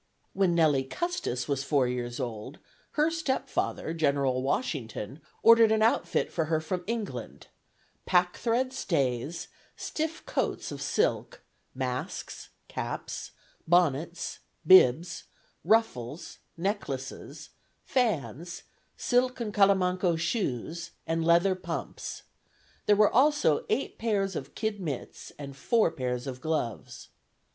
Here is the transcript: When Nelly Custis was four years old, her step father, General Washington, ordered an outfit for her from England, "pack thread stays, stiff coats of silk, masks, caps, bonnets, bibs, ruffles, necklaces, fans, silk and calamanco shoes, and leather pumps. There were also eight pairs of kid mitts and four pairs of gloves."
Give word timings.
When 0.33 0.55
Nelly 0.55 0.83
Custis 0.83 1.47
was 1.47 1.63
four 1.63 1.87
years 1.87 2.19
old, 2.19 2.57
her 2.93 3.11
step 3.11 3.47
father, 3.47 3.93
General 3.93 4.41
Washington, 4.41 5.21
ordered 5.43 5.71
an 5.71 5.83
outfit 5.83 6.31
for 6.31 6.45
her 6.45 6.59
from 6.59 6.83
England, 6.87 7.49
"pack 8.07 8.35
thread 8.35 8.73
stays, 8.73 9.47
stiff 9.75 10.25
coats 10.25 10.71
of 10.71 10.81
silk, 10.81 11.43
masks, 11.75 12.49
caps, 12.67 13.33
bonnets, 13.67 14.39
bibs, 14.65 15.25
ruffles, 15.63 16.39
necklaces, 16.57 17.51
fans, 17.83 18.63
silk 18.97 19.39
and 19.39 19.53
calamanco 19.53 20.15
shoes, 20.15 20.93
and 21.05 21.23
leather 21.23 21.53
pumps. 21.53 22.23
There 22.87 22.95
were 22.95 23.13
also 23.13 23.67
eight 23.69 23.99
pairs 23.99 24.35
of 24.35 24.55
kid 24.55 24.79
mitts 24.79 25.31
and 25.37 25.55
four 25.55 25.91
pairs 25.91 26.25
of 26.25 26.41
gloves." 26.41 27.09